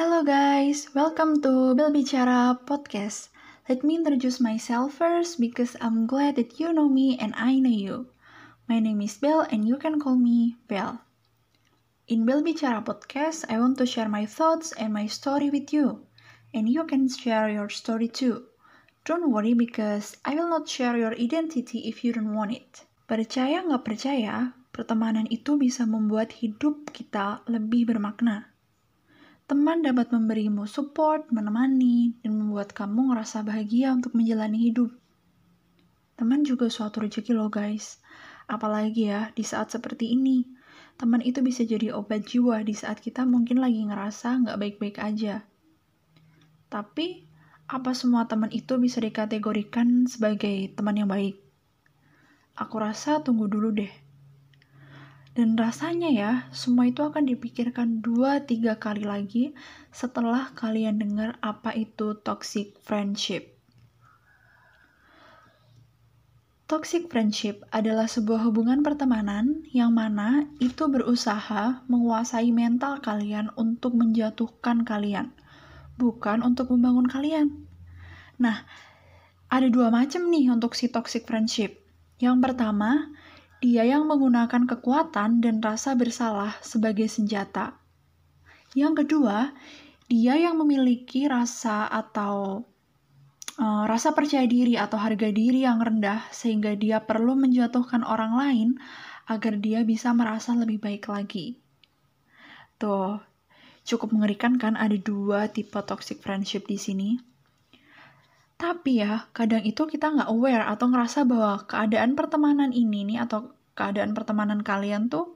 Hello 0.00 0.24
guys, 0.24 0.88
welcome 0.96 1.44
to 1.44 1.76
Bel 1.76 1.92
Bicara 1.92 2.56
Podcast. 2.64 3.28
Let 3.68 3.84
me 3.84 4.00
introduce 4.00 4.40
myself 4.40 4.96
first 4.96 5.36
because 5.36 5.76
I'm 5.76 6.08
glad 6.08 6.40
that 6.40 6.56
you 6.56 6.72
know 6.72 6.88
me 6.88 7.20
and 7.20 7.36
I 7.36 7.60
know 7.60 7.68
you. 7.68 8.08
My 8.64 8.80
name 8.80 9.04
is 9.04 9.20
Bel 9.20 9.44
and 9.52 9.68
you 9.68 9.76
can 9.76 10.00
call 10.00 10.16
me 10.16 10.56
Bel. 10.72 11.04
In 12.08 12.24
Bel 12.24 12.40
Bicara 12.40 12.80
Podcast, 12.80 13.44
I 13.52 13.60
want 13.60 13.76
to 13.76 13.84
share 13.84 14.08
my 14.08 14.24
thoughts 14.24 14.72
and 14.80 14.88
my 14.88 15.04
story 15.04 15.52
with 15.52 15.68
you. 15.68 16.08
And 16.56 16.64
you 16.64 16.88
can 16.88 17.04
share 17.04 17.52
your 17.52 17.68
story 17.68 18.08
too. 18.08 18.48
Don't 19.04 19.28
worry 19.28 19.52
because 19.52 20.16
I 20.24 20.32
will 20.32 20.48
not 20.48 20.64
share 20.64 20.96
your 20.96 21.12
identity 21.12 21.92
if 21.92 22.08
you 22.08 22.16
don't 22.16 22.32
want 22.32 22.56
it. 22.56 22.88
Percaya 23.04 23.68
nggak 23.68 23.84
percaya, 23.84 24.56
pertemanan 24.72 25.28
itu 25.28 25.60
bisa 25.60 25.84
membuat 25.84 26.40
hidup 26.40 26.88
kita 26.88 27.44
lebih 27.52 27.92
bermakna. 27.92 28.49
Teman 29.50 29.82
dapat 29.82 30.14
memberimu 30.14 30.62
support, 30.70 31.26
menemani, 31.34 32.14
dan 32.22 32.38
membuat 32.38 32.70
kamu 32.70 33.10
ngerasa 33.10 33.42
bahagia 33.42 33.90
untuk 33.90 34.14
menjalani 34.14 34.70
hidup. 34.70 34.94
Teman 36.14 36.46
juga 36.46 36.70
suatu 36.70 37.02
rezeki 37.02 37.34
loh 37.34 37.50
guys. 37.50 37.98
Apalagi 38.46 39.10
ya 39.10 39.34
di 39.34 39.42
saat 39.42 39.74
seperti 39.74 40.14
ini. 40.14 40.46
Teman 40.94 41.18
itu 41.18 41.42
bisa 41.42 41.66
jadi 41.66 41.90
obat 41.90 42.30
jiwa 42.30 42.62
di 42.62 42.78
saat 42.78 43.02
kita 43.02 43.26
mungkin 43.26 43.58
lagi 43.58 43.82
ngerasa 43.82 44.38
nggak 44.46 44.54
baik-baik 44.54 45.02
aja. 45.02 45.42
Tapi, 46.70 47.26
apa 47.66 47.90
semua 47.90 48.30
teman 48.30 48.54
itu 48.54 48.78
bisa 48.78 49.02
dikategorikan 49.02 50.06
sebagai 50.06 50.70
teman 50.78 50.94
yang 50.94 51.10
baik? 51.10 51.42
Aku 52.54 52.78
rasa 52.78 53.18
tunggu 53.18 53.50
dulu 53.50 53.74
deh. 53.74 53.90
Dan 55.40 55.56
rasanya 55.56 56.12
ya, 56.12 56.32
semua 56.52 56.92
itu 56.92 57.00
akan 57.00 57.24
dipikirkan 57.24 58.04
dua 58.04 58.44
tiga 58.44 58.76
kali 58.76 59.08
lagi 59.08 59.56
setelah 59.88 60.52
kalian 60.52 61.00
dengar 61.00 61.40
apa 61.40 61.72
itu 61.72 62.12
toxic 62.20 62.76
friendship. 62.84 63.56
Toxic 66.68 67.08
friendship 67.08 67.64
adalah 67.72 68.04
sebuah 68.04 68.52
hubungan 68.52 68.84
pertemanan 68.84 69.64
yang 69.72 69.96
mana 69.96 70.44
itu 70.60 70.84
berusaha 70.92 71.88
menguasai 71.88 72.52
mental 72.52 73.00
kalian 73.00 73.48
untuk 73.56 73.96
menjatuhkan 73.96 74.84
kalian, 74.84 75.32
bukan 75.96 76.44
untuk 76.44 76.68
membangun 76.68 77.08
kalian. 77.08 77.64
Nah, 78.36 78.68
ada 79.48 79.72
dua 79.72 79.88
macam 79.88 80.28
nih 80.28 80.52
untuk 80.52 80.76
si 80.76 80.92
toxic 80.92 81.24
friendship. 81.24 81.80
Yang 82.20 82.44
pertama, 82.44 83.08
dia 83.60 83.84
yang 83.84 84.08
menggunakan 84.08 84.64
kekuatan 84.64 85.44
dan 85.44 85.60
rasa 85.60 85.92
bersalah 85.92 86.56
sebagai 86.64 87.12
senjata. 87.12 87.76
Yang 88.72 89.04
kedua, 89.04 89.52
dia 90.08 90.40
yang 90.40 90.56
memiliki 90.56 91.28
rasa 91.28 91.84
atau 91.84 92.64
uh, 93.60 93.84
rasa 93.84 94.16
percaya 94.16 94.48
diri 94.48 94.80
atau 94.80 94.96
harga 94.96 95.28
diri 95.28 95.68
yang 95.68 95.76
rendah 95.76 96.24
sehingga 96.32 96.72
dia 96.72 97.04
perlu 97.04 97.36
menjatuhkan 97.36 98.00
orang 98.00 98.32
lain 98.32 98.68
agar 99.28 99.60
dia 99.60 99.84
bisa 99.84 100.10
merasa 100.16 100.56
lebih 100.56 100.80
baik 100.80 101.06
lagi. 101.12 101.60
Tuh, 102.80 103.20
cukup 103.84 104.16
mengerikan 104.16 104.56
kan 104.56 104.74
ada 104.74 104.96
dua 104.96 105.52
tipe 105.52 105.76
toxic 105.84 106.24
friendship 106.24 106.64
di 106.64 106.80
sini. 106.80 107.29
Tapi 108.60 109.00
ya, 109.00 109.24
kadang 109.32 109.64
itu 109.64 109.88
kita 109.88 110.12
nggak 110.12 110.28
aware 110.28 110.68
atau 110.68 110.92
ngerasa 110.92 111.24
bahwa 111.24 111.64
keadaan 111.64 112.12
pertemanan 112.12 112.76
ini 112.76 113.08
nih 113.08 113.24
atau 113.24 113.56
keadaan 113.72 114.12
pertemanan 114.12 114.60
kalian 114.60 115.08
tuh 115.08 115.32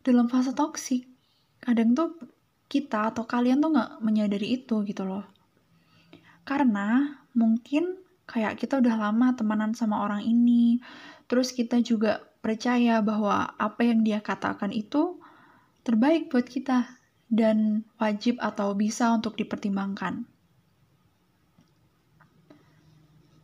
dalam 0.00 0.24
fase 0.32 0.56
toksik. 0.56 1.04
Kadang 1.60 1.92
tuh 1.92 2.16
kita 2.72 3.12
atau 3.12 3.28
kalian 3.28 3.60
tuh 3.60 3.76
nggak 3.76 3.90
menyadari 4.00 4.56
itu 4.56 4.80
gitu 4.88 5.04
loh. 5.04 5.28
Karena 6.48 7.20
mungkin 7.36 8.00
kayak 8.24 8.56
kita 8.64 8.80
udah 8.80 8.96
lama 8.96 9.36
temenan 9.36 9.76
sama 9.76 10.00
orang 10.00 10.24
ini, 10.24 10.80
terus 11.28 11.52
kita 11.52 11.84
juga 11.84 12.24
percaya 12.40 13.04
bahwa 13.04 13.52
apa 13.60 13.84
yang 13.84 14.00
dia 14.00 14.24
katakan 14.24 14.72
itu 14.72 15.20
terbaik 15.84 16.32
buat 16.32 16.48
kita 16.48 16.96
dan 17.28 17.84
wajib 18.00 18.40
atau 18.40 18.72
bisa 18.72 19.12
untuk 19.12 19.36
dipertimbangkan. 19.36 20.24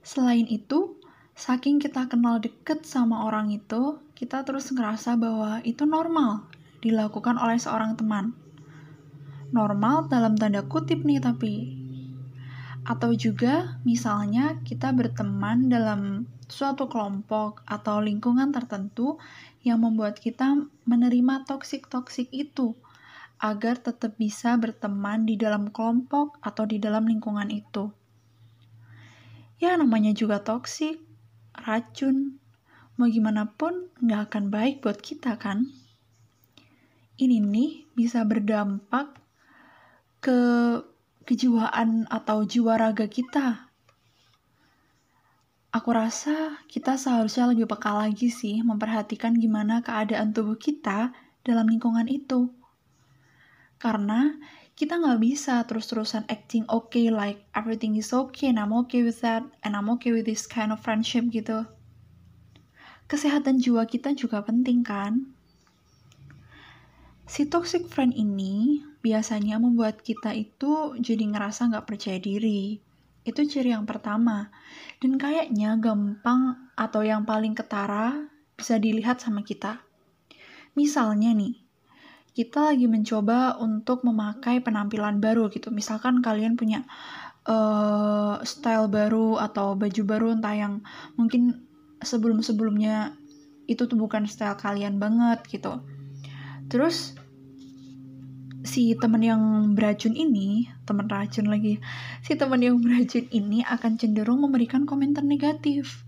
Selain 0.02 0.46
itu, 0.50 0.98
saking 1.38 1.78
kita 1.78 2.10
kenal 2.10 2.42
deket 2.42 2.82
sama 2.82 3.26
orang 3.26 3.54
itu, 3.54 4.02
kita 4.18 4.42
terus 4.42 4.70
ngerasa 4.74 5.14
bahwa 5.14 5.62
itu 5.62 5.86
normal 5.86 6.46
dilakukan 6.82 7.38
oleh 7.38 7.58
seorang 7.58 7.94
teman. 7.94 8.34
Normal 9.54 10.10
dalam 10.10 10.34
tanda 10.34 10.66
kutip 10.66 11.06
nih 11.06 11.22
tapi 11.22 11.82
atau 12.82 13.14
juga 13.14 13.78
misalnya 13.86 14.58
kita 14.66 14.90
berteman 14.90 15.70
dalam 15.70 16.26
suatu 16.50 16.90
kelompok 16.90 17.62
atau 17.62 18.02
lingkungan 18.02 18.50
tertentu 18.50 19.22
yang 19.62 19.86
membuat 19.86 20.18
kita 20.18 20.66
menerima 20.82 21.46
toksik-toksik 21.46 22.26
itu 22.34 22.74
agar 23.38 23.78
tetap 23.78 24.18
bisa 24.18 24.58
berteman 24.58 25.26
di 25.26 25.38
dalam 25.38 25.70
kelompok 25.70 26.38
atau 26.42 26.66
di 26.66 26.82
dalam 26.82 27.06
lingkungan 27.06 27.50
itu. 27.54 27.94
Ya 29.62 29.78
namanya 29.78 30.10
juga 30.10 30.42
toksik, 30.42 30.98
racun, 31.54 32.42
mau 32.98 33.06
gimana 33.06 33.46
pun 33.46 33.94
nggak 34.02 34.22
akan 34.26 34.50
baik 34.50 34.82
buat 34.82 34.98
kita 34.98 35.38
kan? 35.38 35.70
Ini 37.14 37.38
nih 37.38 37.86
bisa 37.94 38.26
berdampak 38.26 39.22
ke 40.18 40.40
kejiwaan 41.22 42.10
atau 42.10 42.42
jiwa 42.42 42.74
raga 42.74 43.06
kita. 43.06 43.70
Aku 45.70 45.94
rasa 45.94 46.58
kita 46.66 46.98
seharusnya 46.98 47.46
lebih 47.54 47.70
peka 47.70 47.94
lagi 47.94 48.34
sih 48.34 48.66
memperhatikan 48.66 49.38
gimana 49.38 49.78
keadaan 49.78 50.34
tubuh 50.34 50.58
kita 50.58 51.14
dalam 51.46 51.70
lingkungan 51.70 52.10
itu. 52.10 52.50
Karena 53.78 54.34
kita 54.82 54.98
nggak 54.98 55.22
bisa 55.22 55.62
terus-terusan 55.62 56.26
acting 56.26 56.66
okay 56.66 57.06
like 57.06 57.46
everything 57.54 57.94
is 57.94 58.10
okay 58.10 58.50
and 58.50 58.58
I'm 58.58 58.74
okay 58.82 59.06
with 59.06 59.22
that 59.22 59.46
and 59.62 59.78
I'm 59.78 59.86
okay 59.94 60.10
with 60.10 60.26
this 60.26 60.50
kind 60.50 60.74
of 60.74 60.82
friendship 60.82 61.30
gitu. 61.30 61.70
Kesehatan 63.06 63.62
jiwa 63.62 63.86
kita 63.86 64.10
juga 64.18 64.42
penting 64.42 64.82
kan? 64.82 65.30
Si 67.30 67.46
toxic 67.46 67.86
friend 67.86 68.10
ini 68.10 68.82
biasanya 69.06 69.62
membuat 69.62 70.02
kita 70.02 70.34
itu 70.34 70.98
jadi 70.98 71.30
ngerasa 71.30 71.70
nggak 71.70 71.86
percaya 71.86 72.18
diri. 72.18 72.82
Itu 73.22 73.46
ciri 73.46 73.70
yang 73.70 73.86
pertama. 73.86 74.50
Dan 74.98 75.14
kayaknya 75.14 75.78
gampang 75.78 76.58
atau 76.74 77.06
yang 77.06 77.22
paling 77.22 77.54
ketara 77.54 78.26
bisa 78.58 78.82
dilihat 78.82 79.22
sama 79.22 79.46
kita. 79.46 79.78
Misalnya 80.74 81.30
nih, 81.38 81.62
kita 82.32 82.72
lagi 82.72 82.88
mencoba 82.88 83.60
untuk 83.60 84.04
memakai 84.08 84.64
penampilan 84.64 85.20
baru 85.20 85.52
gitu. 85.52 85.68
Misalkan 85.68 86.24
kalian 86.24 86.56
punya 86.56 86.88
uh, 87.44 88.40
style 88.42 88.88
baru 88.88 89.36
atau 89.36 89.76
baju 89.76 90.02
baru 90.04 90.26
entah 90.32 90.56
yang 90.56 90.74
mungkin 91.20 91.68
sebelum-sebelumnya 92.00 93.14
itu 93.68 93.84
tuh 93.84 93.98
bukan 94.00 94.24
style 94.24 94.56
kalian 94.56 94.96
banget 94.96 95.44
gitu. 95.48 95.84
Terus 96.72 97.14
si 98.62 98.94
teman 98.96 99.20
yang 99.20 99.42
beracun 99.74 100.14
ini, 100.14 100.70
teman 100.86 101.10
racun 101.10 101.50
lagi, 101.50 101.82
si 102.22 102.32
teman 102.38 102.62
yang 102.62 102.78
beracun 102.78 103.26
ini 103.28 103.60
akan 103.66 103.98
cenderung 103.98 104.40
memberikan 104.40 104.86
komentar 104.86 105.26
negatif 105.26 106.06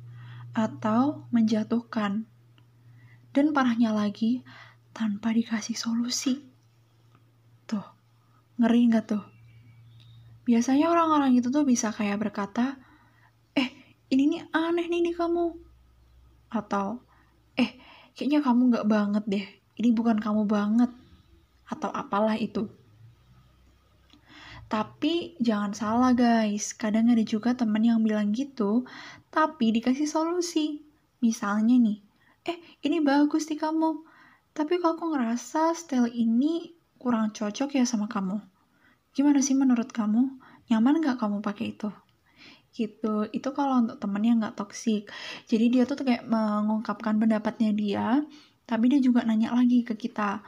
atau 0.54 1.26
menjatuhkan. 1.34 2.24
Dan 3.34 3.50
parahnya 3.50 3.90
lagi, 3.90 4.46
tanpa 4.94 5.34
dikasih 5.34 5.74
solusi. 5.74 6.38
Tuh, 7.66 7.82
ngeri 8.62 8.86
nggak 8.88 9.04
tuh? 9.04 9.24
Biasanya 10.46 10.88
orang-orang 10.88 11.34
itu 11.34 11.50
tuh 11.50 11.66
bisa 11.66 11.90
kayak 11.90 12.22
berkata, 12.22 12.78
eh, 13.58 13.98
ini 14.14 14.38
nih 14.38 14.42
aneh 14.54 14.86
nih, 14.86 15.10
nih 15.10 15.14
kamu. 15.18 15.46
Atau, 16.54 17.02
eh, 17.58 17.74
kayaknya 18.14 18.40
kamu 18.40 18.60
nggak 18.70 18.86
banget 18.86 19.24
deh. 19.26 19.46
Ini 19.74 19.90
bukan 19.90 20.22
kamu 20.22 20.46
banget 20.46 20.94
atau 21.66 21.90
apalah 21.90 22.38
itu. 22.38 22.70
Tapi 24.70 25.36
jangan 25.42 25.76
salah 25.76 26.12
guys, 26.16 26.72
kadang 26.72 27.12
ada 27.12 27.20
juga 27.20 27.52
temen 27.52 27.84
yang 27.84 28.00
bilang 28.00 28.32
gitu, 28.32 28.86
tapi 29.28 29.74
dikasih 29.74 30.08
solusi. 30.08 30.80
Misalnya 31.20 31.76
nih, 31.76 31.98
eh 32.48 32.58
ini 32.84 33.00
bagus 33.04 33.48
nih 33.48 33.60
kamu, 33.60 34.13
tapi 34.54 34.78
kok 34.78 34.96
aku 34.96 35.12
ngerasa 35.12 35.74
style 35.74 36.08
ini 36.08 36.72
kurang 36.96 37.34
cocok 37.34 37.76
ya 37.76 37.84
sama 37.84 38.06
kamu. 38.06 38.38
Gimana 39.12 39.42
sih 39.44 39.58
menurut 39.58 39.90
kamu? 39.90 40.40
Nyaman 40.70 41.04
gak 41.04 41.20
kamu 41.20 41.44
pakai 41.44 41.76
itu? 41.76 41.90
Gitu, 42.74 43.28
itu 43.30 43.48
kalau 43.54 43.84
untuk 43.84 44.00
temen 44.00 44.22
yang 44.24 44.40
gak 44.40 44.56
toksik. 44.56 45.10
Jadi 45.50 45.66
dia 45.68 45.82
tuh 45.84 46.00
kayak 46.00 46.26
mengungkapkan 46.26 47.18
pendapatnya 47.20 47.70
dia, 47.74 48.22
tapi 48.64 48.88
dia 48.88 48.98
juga 49.04 49.26
nanya 49.26 49.52
lagi 49.52 49.84
ke 49.84 49.98
kita 49.98 50.40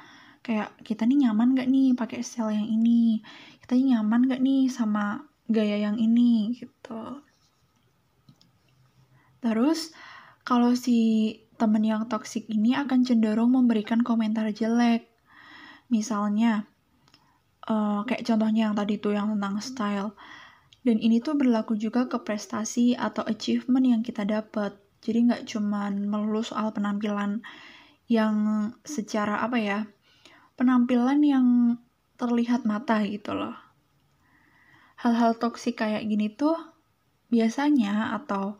kayak 0.46 0.78
kita 0.86 1.02
nih 1.10 1.26
nyaman 1.26 1.58
gak 1.58 1.66
nih 1.66 1.98
pakai 1.98 2.22
style 2.22 2.54
yang 2.54 2.70
ini 2.70 3.18
kita 3.66 3.74
nyaman 3.74 4.30
gak 4.30 4.38
nih 4.38 4.70
sama 4.70 5.26
gaya 5.50 5.90
yang 5.90 5.98
ini 5.98 6.54
gitu 6.54 7.18
terus 9.42 9.90
kalau 10.46 10.78
si 10.78 11.34
temen 11.56 11.82
yang 11.82 12.04
toksik 12.06 12.46
ini 12.52 12.76
akan 12.76 13.02
cenderung 13.02 13.52
memberikan 13.52 14.04
komentar 14.04 14.48
jelek. 14.52 15.08
Misalnya 15.88 16.68
uh, 17.66 18.06
kayak 18.06 18.24
contohnya 18.28 18.70
yang 18.70 18.76
tadi 18.76 19.00
tuh 19.00 19.16
yang 19.16 19.32
tentang 19.36 19.58
style. 19.58 20.10
Dan 20.86 21.02
ini 21.02 21.18
tuh 21.18 21.34
berlaku 21.34 21.74
juga 21.74 22.06
ke 22.06 22.22
prestasi 22.22 22.94
atau 22.94 23.26
achievement 23.26 23.82
yang 23.82 24.02
kita 24.06 24.22
dapat 24.22 24.78
jadi 25.02 25.18
nggak 25.26 25.44
cuman 25.50 26.06
melulu 26.06 26.42
soal 26.42 26.70
penampilan 26.70 27.42
yang 28.06 28.70
secara 28.86 29.42
apa 29.42 29.58
ya 29.58 29.78
penampilan 30.54 31.22
yang 31.22 31.46
terlihat 32.16 32.62
mata 32.66 33.02
gitu 33.02 33.34
loh. 33.34 33.54
Hal-hal 35.02 35.36
toksik 35.36 35.82
kayak 35.82 36.06
gini 36.06 36.32
tuh 36.32 36.56
biasanya 37.28 38.16
atau 38.16 38.56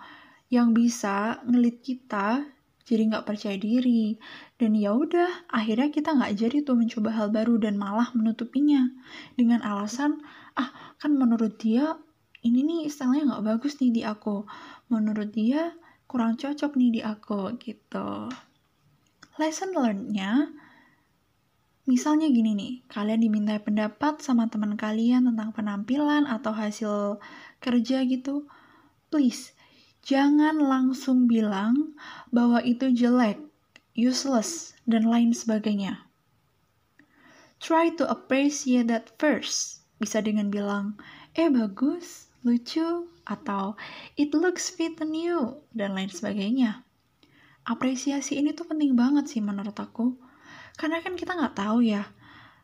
yang 0.50 0.74
bisa 0.74 1.42
ngelit 1.46 1.82
kita 1.82 2.46
jadi 2.86 3.02
nggak 3.10 3.26
percaya 3.26 3.58
diri. 3.58 4.14
Dan 4.54 4.78
ya 4.78 4.94
udah 4.94 5.50
akhirnya 5.50 5.90
kita 5.90 6.14
nggak 6.14 6.32
jadi 6.38 6.56
tuh 6.62 6.78
mencoba 6.78 7.10
hal 7.12 7.28
baru 7.34 7.58
dan 7.58 7.74
malah 7.74 8.14
menutupinya. 8.14 8.86
Dengan 9.34 9.60
alasan 9.66 10.22
ah 10.54 10.70
kan 11.02 11.12
menurut 11.18 11.58
dia 11.58 11.98
ini 12.46 12.62
nih 12.62 12.80
stylenya 12.86 13.34
nggak 13.34 13.44
bagus 13.44 13.82
nih 13.82 13.90
di 13.90 14.02
aku. 14.06 14.46
Menurut 14.88 15.34
dia 15.34 15.74
kurang 16.06 16.38
cocok 16.38 16.78
nih 16.78 16.90
di 16.96 17.00
aku 17.02 17.58
gitu. 17.58 18.30
Lesson 19.36 19.74
learned-nya 19.74 20.54
Misalnya 21.86 22.26
gini 22.26 22.58
nih, 22.58 22.72
kalian 22.90 23.22
diminta 23.22 23.54
pendapat 23.62 24.18
sama 24.18 24.50
teman 24.50 24.74
kalian 24.74 25.30
tentang 25.30 25.54
penampilan 25.54 26.26
atau 26.26 26.50
hasil 26.50 27.22
kerja 27.62 28.02
gitu. 28.10 28.50
Please, 29.06 29.54
jangan 30.06 30.62
langsung 30.62 31.26
bilang 31.26 31.98
bahwa 32.30 32.62
itu 32.62 32.94
jelek, 32.94 33.42
useless, 33.98 34.78
dan 34.86 35.10
lain 35.10 35.34
sebagainya. 35.34 36.06
Try 37.58 37.90
to 37.98 38.06
appreciate 38.06 38.86
that 38.86 39.10
first. 39.18 39.82
Bisa 39.98 40.22
dengan 40.22 40.54
bilang, 40.54 40.94
eh 41.34 41.50
bagus, 41.50 42.30
lucu, 42.46 43.10
atau 43.26 43.74
it 44.14 44.30
looks 44.30 44.70
fit 44.70 44.94
on 45.02 45.10
you, 45.10 45.58
dan 45.74 45.98
lain 45.98 46.12
sebagainya. 46.12 46.86
Apresiasi 47.66 48.38
ini 48.38 48.54
tuh 48.54 48.70
penting 48.70 48.94
banget 48.94 49.26
sih 49.26 49.42
menurut 49.42 49.74
aku 49.74 50.14
karena 50.76 51.00
kan 51.00 51.16
kita 51.16 51.32
nggak 51.32 51.56
tahu 51.56 51.80
ya, 51.80 52.04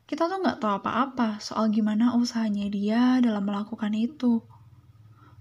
kita 0.05 0.29
tuh 0.29 0.45
nggak 0.45 0.61
tahu 0.61 0.85
apa-apa 0.85 1.41
soal 1.41 1.73
gimana 1.73 2.13
usahanya 2.13 2.69
dia 2.69 3.17
dalam 3.25 3.49
melakukan 3.49 3.97
itu. 3.97 4.45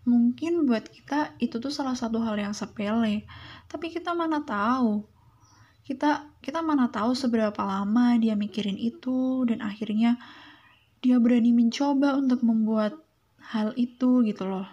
Mungkin 0.01 0.65
buat 0.65 0.89
kita 0.89 1.37
itu 1.37 1.61
tuh 1.61 1.69
salah 1.69 1.93
satu 1.93 2.17
hal 2.25 2.33
yang 2.37 2.57
sepele, 2.57 3.25
tapi 3.69 3.93
kita 3.93 4.17
mana 4.17 4.41
tahu. 4.41 5.05
Kita 5.85 6.37
kita 6.41 6.65
mana 6.65 6.89
tahu 6.89 7.13
seberapa 7.13 7.61
lama 7.61 8.17
dia 8.17 8.33
mikirin 8.33 8.77
itu 8.77 9.45
dan 9.45 9.61
akhirnya 9.61 10.17
dia 11.01 11.17
berani 11.17 11.53
mencoba 11.53 12.17
untuk 12.17 12.41
membuat 12.41 12.97
hal 13.41 13.73
itu 13.77 14.25
gitu 14.25 14.45
loh. 14.45 14.65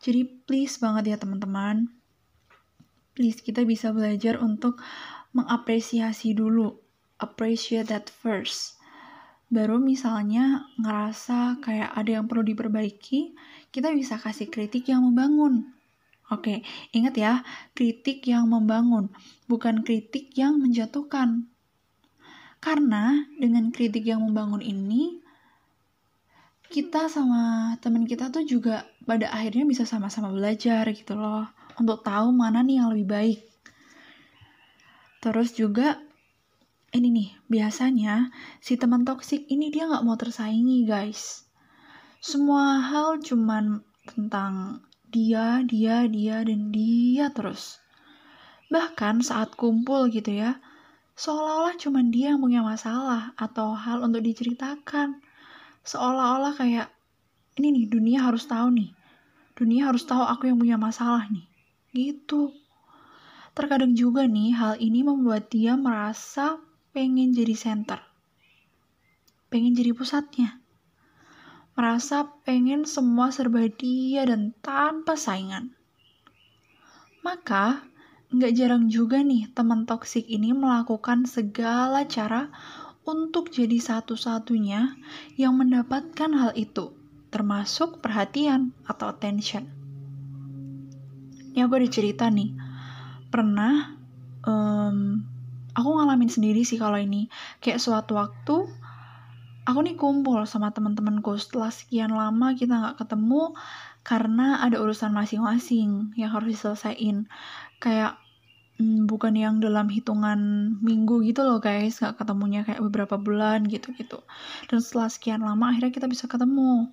Jadi 0.00 0.24
please 0.44 0.76
banget 0.80 1.12
ya 1.12 1.16
teman-teman. 1.16 1.88
Please 3.16 3.40
kita 3.40 3.64
bisa 3.64 3.92
belajar 3.96 4.36
untuk 4.40 4.80
mengapresiasi 5.32 6.36
dulu 6.36 6.76
appreciate 7.20 7.88
that 7.88 8.08
first. 8.12 8.75
Baru 9.46 9.78
misalnya 9.78 10.66
ngerasa 10.74 11.62
kayak 11.62 11.94
ada 11.94 12.10
yang 12.18 12.26
perlu 12.26 12.42
diperbaiki, 12.42 13.38
kita 13.70 13.94
bisa 13.94 14.18
kasih 14.18 14.50
kritik 14.50 14.90
yang 14.90 15.06
membangun. 15.06 15.70
Oke, 16.26 16.66
ingat 16.90 17.14
ya, 17.14 17.46
kritik 17.70 18.26
yang 18.26 18.50
membangun, 18.50 19.06
bukan 19.46 19.86
kritik 19.86 20.34
yang 20.34 20.58
menjatuhkan. 20.58 21.46
Karena 22.58 23.22
dengan 23.38 23.70
kritik 23.70 24.02
yang 24.02 24.26
membangun 24.26 24.58
ini, 24.58 25.22
kita 26.66 27.06
sama 27.06 27.74
teman 27.78 28.10
kita 28.10 28.34
tuh 28.34 28.42
juga 28.42 28.82
pada 29.06 29.30
akhirnya 29.30 29.62
bisa 29.62 29.86
sama-sama 29.86 30.34
belajar 30.34 30.82
gitu 30.90 31.14
loh, 31.14 31.46
untuk 31.78 32.02
tahu 32.02 32.34
mana 32.34 32.66
nih 32.66 32.82
yang 32.82 32.90
lebih 32.90 33.06
baik. 33.06 33.40
Terus 35.22 35.54
juga 35.54 36.02
ini 36.96 37.12
nih, 37.12 37.30
biasanya 37.52 38.32
si 38.58 38.80
teman 38.80 39.04
toksik 39.04 39.44
ini 39.52 39.68
dia 39.68 39.84
nggak 39.84 40.02
mau 40.02 40.16
tersaingi, 40.16 40.88
guys. 40.88 41.44
Semua 42.24 42.80
hal 42.80 43.20
cuman 43.20 43.84
tentang 44.08 44.80
dia, 45.12 45.60
dia, 45.62 46.08
dia, 46.08 46.42
dan 46.42 46.72
dia 46.72 47.28
terus. 47.30 47.78
Bahkan 48.72 49.22
saat 49.22 49.54
kumpul 49.54 50.08
gitu 50.10 50.32
ya, 50.32 50.58
seolah-olah 51.14 51.78
cuman 51.78 52.10
dia 52.10 52.34
yang 52.34 52.42
punya 52.42 52.64
masalah 52.64 53.36
atau 53.38 53.76
hal 53.76 54.02
untuk 54.02 54.24
diceritakan. 54.24 55.22
Seolah-olah 55.86 56.58
kayak, 56.58 56.90
ini 57.62 57.72
nih, 57.72 57.86
dunia 57.86 58.26
harus 58.26 58.48
tahu 58.48 58.74
nih. 58.74 58.90
Dunia 59.54 59.88
harus 59.88 60.02
tahu 60.02 60.24
aku 60.24 60.50
yang 60.50 60.58
punya 60.58 60.76
masalah 60.76 61.30
nih. 61.30 61.46
Gitu. 61.94 62.50
Terkadang 63.56 63.96
juga 63.96 64.26
nih, 64.26 64.52
hal 64.52 64.74
ini 64.82 65.00
membuat 65.06 65.48
dia 65.48 65.78
merasa 65.78 66.60
pengen 66.96 67.36
jadi 67.36 67.52
center. 67.52 68.00
Pengen 69.52 69.76
jadi 69.76 69.92
pusatnya. 69.92 70.64
Merasa 71.76 72.24
pengen 72.40 72.88
semua 72.88 73.28
serba 73.28 73.68
dia 73.68 74.24
dan 74.24 74.56
tanpa 74.64 75.12
saingan. 75.12 75.76
Maka, 77.20 77.84
nggak 78.32 78.52
jarang 78.56 78.88
juga 78.88 79.20
nih 79.20 79.44
teman 79.52 79.84
toksik 79.84 80.24
ini 80.24 80.56
melakukan 80.56 81.28
segala 81.28 82.08
cara 82.08 82.48
untuk 83.04 83.52
jadi 83.52 83.76
satu-satunya 83.76 84.96
yang 85.36 85.52
mendapatkan 85.52 86.32
hal 86.32 86.56
itu, 86.56 86.96
termasuk 87.28 88.00
perhatian 88.00 88.72
atau 88.88 89.12
attention. 89.12 89.68
Ini 91.52 91.60
aku 91.60 91.76
ada 91.76 91.88
cerita 91.92 92.32
nih, 92.32 92.56
pernah 93.28 94.00
um, 94.48 95.35
aku 95.76 95.88
ngalamin 96.00 96.32
sendiri 96.32 96.64
sih 96.64 96.80
kalau 96.80 96.96
ini. 96.96 97.28
Kayak 97.60 97.84
suatu 97.84 98.16
waktu 98.16 98.64
aku 99.68 99.78
nih 99.84 99.96
kumpul 100.00 100.42
sama 100.48 100.72
teman-temanku. 100.72 101.36
Setelah 101.36 101.68
sekian 101.68 102.16
lama 102.16 102.56
kita 102.56 102.72
nggak 102.80 102.96
ketemu 103.04 103.52
karena 104.00 104.64
ada 104.64 104.80
urusan 104.80 105.12
masing-masing 105.12 106.16
yang 106.16 106.32
harus 106.32 106.56
diselesaikan. 106.56 107.28
Kayak 107.78 108.16
hmm, 108.80 109.04
bukan 109.04 109.36
yang 109.36 109.60
dalam 109.60 109.92
hitungan 109.92 110.40
minggu 110.80 111.20
gitu 111.28 111.44
loh 111.44 111.60
guys. 111.60 112.00
Nggak 112.00 112.24
ketemunya 112.24 112.64
kayak 112.64 112.80
beberapa 112.80 113.20
bulan 113.20 113.68
gitu 113.68 113.92
gitu 113.94 114.24
dan 114.72 114.80
setelah 114.80 115.12
sekian 115.12 115.44
lama 115.44 115.70
akhirnya 115.70 115.92
kita 115.92 116.08
bisa 116.08 116.24
ketemu. 116.24 116.88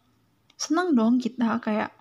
Senang 0.60 0.94
dong 0.94 1.24
kita 1.24 1.58
kayak 1.64 1.96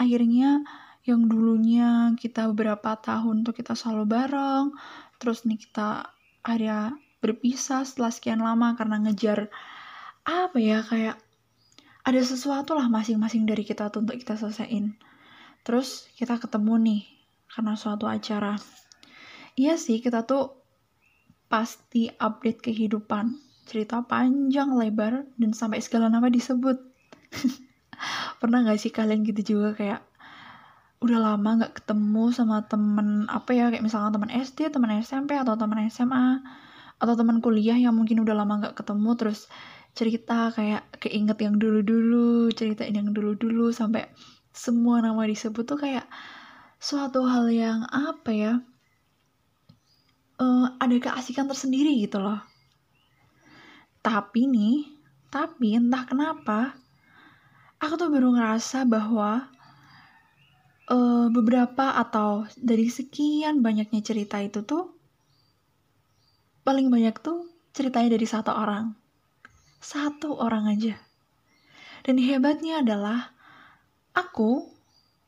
akhirnya 0.00 0.64
yang 1.02 1.26
dulunya 1.26 2.14
kita 2.14 2.46
beberapa 2.54 2.94
tahun 2.94 3.42
tuh 3.42 3.54
kita 3.58 3.74
selalu 3.74 4.06
bareng 4.06 4.70
terus 5.18 5.42
nih 5.42 5.58
kita 5.58 6.14
akhirnya 6.42 6.98
berpisah 7.22 7.86
setelah 7.86 8.10
sekian 8.10 8.42
lama 8.42 8.74
karena 8.74 8.98
ngejar 8.98 9.46
apa 10.26 10.58
ya 10.58 10.82
kayak 10.82 11.18
ada 12.02 12.18
sesuatu 12.18 12.74
lah 12.74 12.90
masing-masing 12.90 13.46
dari 13.46 13.62
kita 13.62 13.86
tuh 13.94 14.02
untuk 14.02 14.18
kita 14.18 14.34
selesaiin. 14.34 14.98
Terus 15.62 16.10
kita 16.18 16.42
ketemu 16.42 16.74
nih 16.82 17.02
karena 17.46 17.78
suatu 17.78 18.10
acara. 18.10 18.58
Iya 19.54 19.78
sih 19.78 20.02
kita 20.02 20.26
tuh 20.26 20.58
pasti 21.46 22.10
update 22.10 22.58
kehidupan. 22.58 23.38
Cerita 23.62 24.02
panjang 24.02 24.74
lebar 24.74 25.30
dan 25.38 25.54
sampai 25.54 25.78
segala 25.78 26.10
nama 26.10 26.26
disebut. 26.26 26.82
Pernah 28.42 28.66
gak 28.66 28.82
sih 28.82 28.90
kalian 28.90 29.22
gitu 29.22 29.54
juga 29.54 29.78
kayak 29.78 30.00
udah 31.02 31.18
lama 31.18 31.58
nggak 31.58 31.82
ketemu 31.82 32.30
sama 32.30 32.62
temen 32.70 33.26
apa 33.26 33.50
ya 33.50 33.68
kayak 33.74 33.82
misalnya 33.82 34.14
teman 34.14 34.30
SD 34.30 34.70
teman 34.70 35.02
SMP 35.02 35.34
atau 35.34 35.58
teman 35.58 35.82
SMA 35.90 36.40
atau 37.02 37.14
teman 37.18 37.42
kuliah 37.42 37.74
yang 37.74 37.98
mungkin 37.98 38.22
udah 38.22 38.38
lama 38.38 38.62
nggak 38.62 38.78
ketemu 38.78 39.10
terus 39.18 39.50
cerita 39.92 40.54
kayak 40.54 40.86
keinget 41.02 41.36
yang 41.42 41.58
dulu-dulu 41.58 42.48
ceritain 42.54 42.94
yang 42.94 43.10
dulu-dulu 43.10 43.74
sampai 43.74 44.08
semua 44.54 45.02
nama 45.02 45.26
disebut 45.26 45.66
tuh 45.66 45.76
kayak 45.76 46.06
suatu 46.78 47.26
hal 47.26 47.50
yang 47.50 47.82
apa 47.90 48.30
ya 48.30 48.52
uh, 50.38 50.66
ada 50.78 50.96
keasikan 50.98 51.46
tersendiri 51.50 51.98
gitu 52.02 52.22
loh. 52.22 52.40
Tapi 54.02 54.48
nih 54.48 54.76
tapi 55.32 55.78
entah 55.78 56.04
kenapa 56.04 56.76
aku 57.80 57.94
tuh 57.96 58.10
baru 58.12 58.36
ngerasa 58.36 58.84
bahwa 58.84 59.48
uh, 60.92 61.26
beberapa 61.32 61.96
atau 61.96 62.44
dari 62.60 62.92
sekian 62.92 63.64
banyaknya 63.64 64.04
cerita 64.04 64.36
itu 64.44 64.60
tuh 64.62 64.92
paling 66.62 66.92
banyak 66.92 67.16
tuh 67.18 67.48
ceritanya 67.72 68.14
dari 68.14 68.26
satu 68.28 68.52
orang. 68.52 68.92
Satu 69.82 70.38
orang 70.38 70.70
aja. 70.70 70.94
Dan 72.06 72.20
hebatnya 72.20 72.84
adalah 72.84 73.34
aku, 74.14 74.70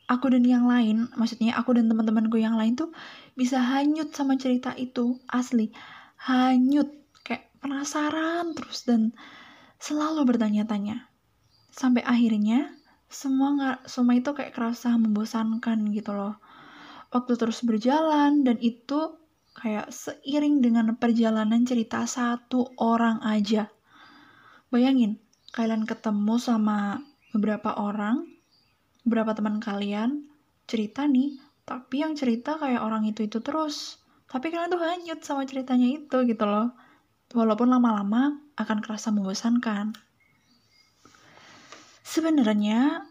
aku 0.06 0.26
dan 0.30 0.46
yang 0.46 0.68
lain, 0.68 1.10
maksudnya 1.18 1.58
aku 1.58 1.74
dan 1.74 1.90
teman-temanku 1.90 2.38
yang 2.38 2.54
lain 2.54 2.78
tuh 2.78 2.94
bisa 3.34 3.58
hanyut 3.58 4.14
sama 4.14 4.38
cerita 4.38 4.76
itu, 4.78 5.18
asli. 5.26 5.74
Hanyut, 6.22 6.90
kayak 7.26 7.50
penasaran 7.58 8.54
terus 8.54 8.86
dan 8.86 9.10
selalu 9.82 10.22
bertanya-tanya. 10.22 11.10
Sampai 11.74 12.06
akhirnya 12.06 12.70
semua 13.14 13.54
nggak 13.54 13.78
semua 13.86 14.18
itu 14.18 14.34
kayak 14.34 14.50
kerasa 14.50 14.98
membosankan 14.98 15.94
gitu 15.94 16.10
loh. 16.10 16.34
Waktu 17.14 17.38
terus 17.38 17.62
berjalan 17.62 18.42
dan 18.42 18.58
itu 18.58 19.14
kayak 19.54 19.94
seiring 19.94 20.58
dengan 20.58 20.98
perjalanan 20.98 21.62
cerita 21.62 22.02
satu 22.10 22.74
orang 22.82 23.22
aja. 23.22 23.70
Bayangin, 24.74 25.22
kalian 25.54 25.86
ketemu 25.86 26.34
sama 26.42 26.98
beberapa 27.30 27.78
orang, 27.78 28.26
beberapa 29.06 29.30
teman 29.38 29.62
kalian, 29.62 30.26
cerita 30.66 31.06
nih, 31.06 31.38
tapi 31.62 32.02
yang 32.02 32.18
cerita 32.18 32.58
kayak 32.58 32.82
orang 32.82 33.06
itu-itu 33.06 33.38
terus. 33.38 34.02
Tapi 34.26 34.50
kalian 34.50 34.74
tuh 34.74 34.82
hanyut 34.82 35.22
sama 35.22 35.46
ceritanya 35.46 35.86
itu 35.86 36.26
gitu 36.26 36.42
loh. 36.42 36.74
Walaupun 37.30 37.70
lama-lama 37.70 38.42
akan 38.58 38.78
kerasa 38.82 39.14
membosankan. 39.14 39.94
Sebenarnya 42.04 43.08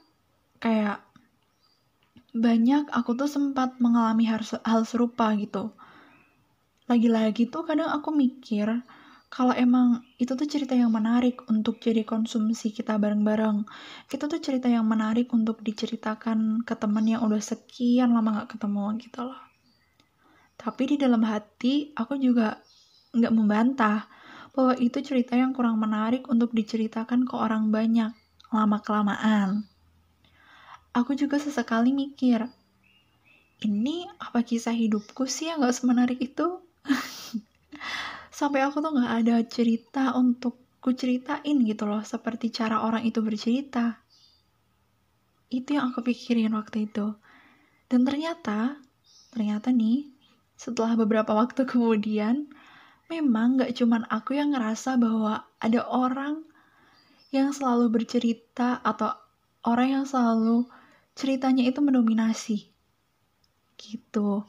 kayak 0.62 1.02
banyak 2.34 2.90
aku 2.94 3.18
tuh 3.18 3.30
sempat 3.30 3.78
mengalami 3.82 4.26
hal 4.30 4.82
serupa 4.86 5.34
gitu 5.38 5.74
lagi-lagi 6.84 7.48
tuh 7.48 7.64
kadang 7.64 7.88
aku 7.88 8.12
mikir 8.12 8.68
kalau 9.32 9.56
emang 9.56 10.04
itu 10.22 10.36
tuh 10.38 10.46
cerita 10.46 10.78
yang 10.78 10.94
menarik 10.94 11.42
untuk 11.50 11.82
jadi 11.82 12.06
konsumsi 12.06 12.70
kita 12.70 13.02
bareng-bareng. 13.02 13.66
Itu 14.14 14.30
tuh 14.30 14.38
cerita 14.38 14.70
yang 14.70 14.86
menarik 14.86 15.34
untuk 15.34 15.66
diceritakan 15.66 16.62
ke 16.62 16.78
teman 16.78 17.10
yang 17.10 17.26
udah 17.26 17.42
sekian 17.42 18.14
lama 18.14 18.46
gak 18.46 18.54
ketemu 18.54 18.86
gitu 19.02 19.26
loh. 19.26 19.42
Tapi 20.54 20.84
di 20.86 20.96
dalam 21.02 21.26
hati 21.26 21.98
aku 21.98 22.14
juga 22.22 22.62
nggak 23.18 23.34
membantah 23.34 24.06
bahwa 24.54 24.78
itu 24.78 25.02
cerita 25.02 25.34
yang 25.34 25.50
kurang 25.50 25.82
menarik 25.82 26.30
untuk 26.30 26.54
diceritakan 26.54 27.26
ke 27.26 27.34
orang 27.34 27.74
banyak 27.74 28.14
lama-kelamaan. 28.54 29.66
Aku 30.94 31.18
juga 31.18 31.42
sesekali 31.42 31.90
mikir, 31.90 32.46
ini 33.66 34.06
apa 34.22 34.46
kisah 34.46 34.78
hidupku 34.78 35.26
sih 35.26 35.50
yang 35.50 35.66
gak 35.66 35.74
semenarik 35.74 36.22
itu? 36.22 36.62
sampai 38.34 38.66
aku 38.66 38.82
tuh 38.82 38.92
nggak 38.98 39.14
ada 39.24 39.36
cerita 39.46 40.18
untuk 40.18 40.58
ku 40.82 40.92
ceritain 40.92 41.64
gitu 41.64 41.86
loh 41.86 42.02
seperti 42.02 42.50
cara 42.50 42.82
orang 42.84 43.06
itu 43.06 43.22
bercerita 43.22 44.04
itu 45.54 45.78
yang 45.78 45.94
aku 45.94 46.02
pikirin 46.02 46.52
waktu 46.58 46.90
itu 46.90 47.14
dan 47.88 48.02
ternyata 48.04 48.82
ternyata 49.32 49.70
nih 49.70 50.12
setelah 50.58 50.98
beberapa 50.98 51.32
waktu 51.38 51.64
kemudian 51.72 52.50
memang 53.08 53.62
nggak 53.62 53.78
cuman 53.78 54.04
aku 54.10 54.36
yang 54.36 54.52
ngerasa 54.52 54.98
bahwa 54.98 55.46
ada 55.62 55.86
orang 55.86 56.42
yang 57.34 57.50
selalu 57.50 57.90
bercerita 57.90 58.78
atau 58.86 59.10
orang 59.66 60.02
yang 60.02 60.06
selalu 60.06 60.70
ceritanya 61.18 61.66
itu 61.66 61.82
mendominasi. 61.82 62.70
Gitu. 63.74 64.46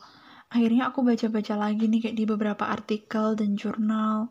Akhirnya 0.52 0.92
aku 0.92 1.02
baca-baca 1.02 1.56
lagi 1.56 1.88
nih 1.88 2.00
kayak 2.08 2.16
di 2.20 2.24
beberapa 2.28 2.68
artikel 2.68 3.34
dan 3.34 3.56
jurnal. 3.56 4.28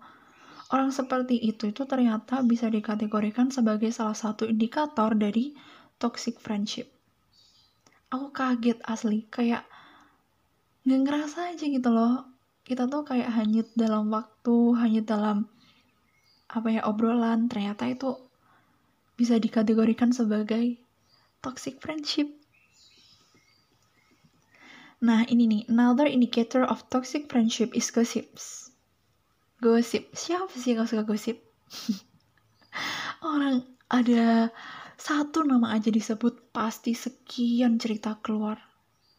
Orang 0.71 0.93
seperti 0.93 1.37
itu 1.37 1.69
itu 1.73 1.83
ternyata 1.83 2.41
bisa 2.45 2.69
dikategorikan 2.69 3.49
sebagai 3.51 3.91
salah 3.91 4.15
satu 4.15 4.47
indikator 4.47 5.13
dari 5.17 5.57
toxic 5.99 6.39
friendship. 6.39 6.87
Aku 8.13 8.29
kaget 8.29 8.79
asli 8.85 9.25
kayak 9.27 9.65
nggak 10.85 11.01
ngerasa 11.03 11.57
aja 11.57 11.65
gitu 11.65 11.89
loh. 11.89 12.29
Kita 12.63 12.87
tuh 12.87 13.03
kayak 13.03 13.33
hanyut 13.33 13.67
dalam 13.75 14.07
waktu 14.13 14.55
hanyut 14.79 15.05
dalam 15.09 15.51
apa 16.47 16.67
ya 16.71 16.81
obrolan. 16.87 17.51
Ternyata 17.51 17.89
itu 17.91 18.32
bisa 19.19 19.37
dikategorikan 19.37 20.13
sebagai 20.13 20.81
toxic 21.43 21.77
friendship 21.79 22.29
Nah, 25.03 25.27
ini 25.27 25.43
nih, 25.51 25.63
another 25.67 26.07
indicator 26.07 26.63
of 26.63 26.87
toxic 26.87 27.27
friendship 27.27 27.75
is 27.75 27.91
gossips. 27.91 28.71
Gosip. 29.59 30.15
Siapa 30.15 30.55
sih 30.55 30.79
yang 30.79 30.87
suka 30.87 31.03
gosip? 31.03 31.43
Orang 33.35 33.67
ada 33.91 34.47
satu 34.95 35.43
nama 35.43 35.75
aja 35.75 35.91
disebut 35.91 36.55
pasti 36.55 36.95
sekian 36.95 37.83
cerita 37.83 38.15
keluar. 38.23 38.63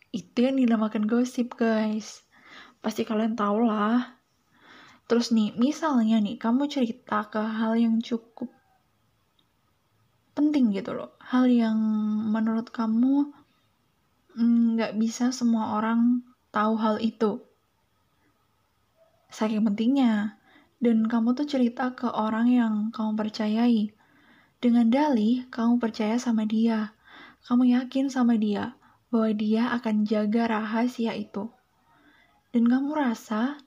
Itu 0.08 0.48
yang 0.48 0.56
dinamakan 0.56 1.04
gosip, 1.04 1.52
guys. 1.52 2.24
Pasti 2.80 3.04
kalian 3.04 3.36
tahu 3.36 3.68
lah. 3.68 4.24
Terus 5.04 5.36
nih, 5.36 5.52
misalnya 5.60 6.16
nih, 6.16 6.40
kamu 6.40 6.64
cerita 6.64 7.28
ke 7.28 7.44
hal 7.44 7.76
yang 7.76 8.00
cukup 8.00 8.48
penting 10.34 10.74
gitu 10.74 10.92
loh. 10.92 11.14
Hal 11.22 11.46
yang 11.46 11.78
menurut 12.30 12.68
kamu 12.74 13.30
nggak 14.34 14.98
bisa 14.98 15.30
semua 15.30 15.78
orang 15.78 16.26
tahu 16.50 16.74
hal 16.78 16.98
itu. 16.98 17.38
Saking 19.30 19.66
pentingnya, 19.66 20.38
dan 20.78 21.06
kamu 21.06 21.34
tuh 21.34 21.46
cerita 21.46 21.94
ke 21.94 22.06
orang 22.10 22.50
yang 22.50 22.74
kamu 22.90 23.18
percayai. 23.18 23.90
Dengan 24.58 24.90
dalih, 24.90 25.46
kamu 25.50 25.82
percaya 25.82 26.18
sama 26.18 26.46
dia. 26.46 26.94
Kamu 27.44 27.66
yakin 27.68 28.08
sama 28.10 28.38
dia 28.38 28.78
bahwa 29.10 29.30
dia 29.34 29.70
akan 29.74 30.06
jaga 30.06 30.50
rahasia 30.50 31.14
itu. 31.14 31.50
Dan 32.54 32.70
kamu 32.70 32.94
rasa 32.94 33.58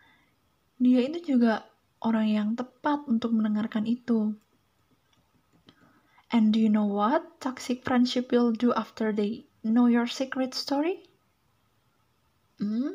dia 0.80 1.04
itu 1.04 1.36
juga 1.36 1.68
orang 2.00 2.28
yang 2.32 2.50
tepat 2.54 3.04
untuk 3.10 3.36
mendengarkan 3.36 3.84
itu. 3.90 4.38
And 6.32 6.54
do 6.54 6.60
you 6.62 6.70
know 6.70 6.86
what 6.86 7.42
toxic 7.42 7.84
friendship 7.84 8.32
will 8.32 8.54
do 8.54 8.74
after 8.74 9.12
they 9.12 9.48
know 9.62 9.88
your 9.88 10.08
secret 10.08 10.54
story? 10.54 11.04
Hmm? 12.60 12.90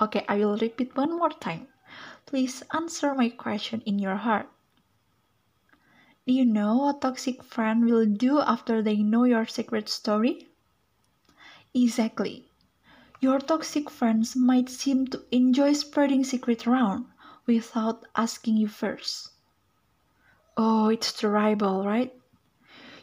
Okay, 0.00 0.24
I 0.28 0.36
will 0.38 0.58
repeat 0.58 0.96
one 0.96 1.16
more 1.18 1.30
time. 1.30 1.68
Please 2.26 2.62
answer 2.72 3.14
my 3.14 3.30
question 3.30 3.82
in 3.82 3.98
your 3.98 4.16
heart. 4.16 4.50
Do 6.28 6.32
you 6.32 6.44
know 6.44 6.76
what 6.76 7.00
toxic 7.00 7.42
friend 7.42 7.84
will 7.84 8.06
do 8.06 8.38
after 8.38 8.80
they 8.82 8.98
know 8.98 9.24
your 9.24 9.46
secret 9.46 9.88
story? 9.88 10.46
Exactly. 11.72 12.44
Your 13.20 13.40
toxic 13.40 13.90
friends 13.90 14.36
might 14.36 14.68
seem 14.68 15.06
to 15.08 15.24
enjoy 15.32 15.74
spreading 15.74 16.24
secret 16.24 16.66
around 16.66 17.06
without 17.46 18.04
asking 18.16 18.56
you 18.58 18.68
first. 18.68 19.30
Oh, 20.58 20.90
it's 20.90 21.10
terrible, 21.10 21.86
right? 21.86 22.12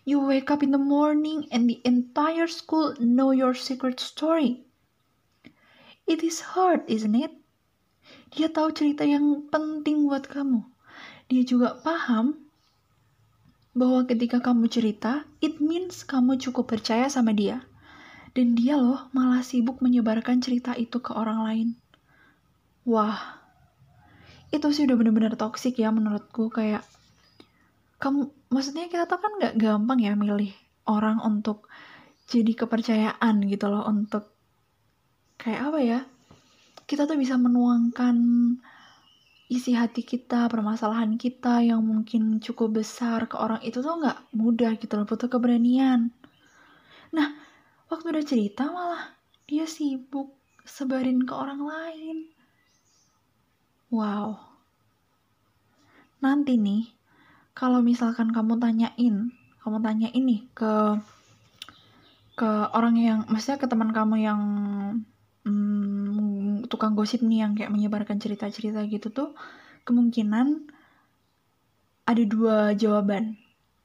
You 0.05 0.21
wake 0.21 0.53
up 0.53 0.61
in 0.61 0.69
the 0.69 0.77
morning 0.77 1.49
and 1.49 1.65
the 1.65 1.81
entire 1.81 2.45
school 2.45 2.93
know 3.01 3.33
your 3.33 3.57
secret 3.57 3.97
story. 3.97 4.69
It 6.05 6.21
is 6.21 6.53
hard, 6.53 6.85
isn't 6.85 7.17
it? 7.17 7.33
Dia 8.37 8.53
tahu 8.53 8.69
cerita 8.69 9.01
yang 9.01 9.49
penting 9.49 10.05
buat 10.05 10.29
kamu. 10.29 10.61
Dia 11.25 11.41
juga 11.41 11.81
paham 11.81 12.37
bahwa 13.73 14.05
ketika 14.05 14.45
kamu 14.45 14.69
cerita, 14.69 15.25
it 15.41 15.57
means 15.57 16.05
kamu 16.05 16.37
cukup 16.37 16.69
percaya 16.69 17.09
sama 17.09 17.33
dia. 17.33 17.65
Dan 18.37 18.53
dia 18.53 18.77
loh 18.77 19.09
malah 19.09 19.41
sibuk 19.41 19.81
menyebarkan 19.81 20.37
cerita 20.37 20.77
itu 20.77 21.01
ke 21.01 21.17
orang 21.17 21.39
lain. 21.41 21.67
Wah, 22.85 23.41
itu 24.53 24.69
sih 24.69 24.85
udah 24.85 25.01
bener-bener 25.01 25.33
toksik 25.33 25.81
ya 25.81 25.89
menurutku 25.89 26.53
kayak 26.53 26.85
kamu 28.05 28.29
maksudnya 28.53 28.85
kita 28.85 29.09
tuh 29.09 29.17
kan 29.17 29.33
nggak 29.41 29.57
gampang 29.57 29.97
ya 29.97 30.13
milih 30.13 30.53
orang 30.85 31.17
untuk 31.25 31.65
jadi 32.29 32.53
kepercayaan 32.53 33.41
gitu 33.49 33.65
loh 33.65 33.81
untuk 33.89 34.29
kayak 35.41 35.73
apa 35.73 35.79
ya 35.81 35.99
kita 36.85 37.09
tuh 37.09 37.17
bisa 37.17 37.33
menuangkan 37.41 38.13
isi 39.49 39.73
hati 39.73 40.05
kita 40.05 40.45
permasalahan 40.53 41.17
kita 41.17 41.65
yang 41.65 41.81
mungkin 41.81 42.37
cukup 42.37 42.85
besar 42.85 43.25
ke 43.25 43.41
orang 43.41 43.61
itu 43.65 43.81
tuh 43.81 43.97
nggak 43.97 44.37
mudah 44.37 44.77
gitu 44.77 44.93
loh 45.01 45.09
butuh 45.09 45.25
keberanian. 45.25 46.13
Nah 47.09 47.29
waktu 47.89 48.05
udah 48.13 48.25
cerita 48.25 48.69
malah 48.69 49.17
dia 49.49 49.65
sibuk 49.65 50.37
sebarin 50.61 51.25
ke 51.25 51.33
orang 51.33 51.61
lain. 51.61 52.17
Wow. 53.89 54.37
Nanti 56.21 56.57
nih 56.57 56.85
kalau 57.55 57.79
misalkan 57.79 58.35
kamu 58.35 58.59
tanyain 58.59 59.31
kamu 59.63 59.77
tanya 59.81 60.09
ini 60.13 60.45
ke 60.53 60.99
ke 62.35 62.49
orang 62.75 62.99
yang 62.99 63.19
maksudnya 63.31 63.57
ke 63.57 63.67
teman 63.71 63.95
kamu 63.95 64.15
yang 64.21 64.41
hmm, 65.47 66.67
tukang 66.67 66.93
gosip 66.93 67.23
nih 67.23 67.47
yang 67.47 67.55
kayak 67.55 67.71
menyebarkan 67.71 68.19
cerita-cerita 68.19 68.83
gitu 68.91 69.07
tuh 69.09 69.31
kemungkinan 69.87 70.67
ada 72.05 72.23
dua 72.27 72.75
jawaban 72.75 73.39